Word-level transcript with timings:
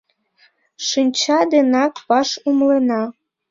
Шинча 0.87 1.39
денак 1.51 1.93
ваш 2.07 2.29
умлена... 2.49 3.01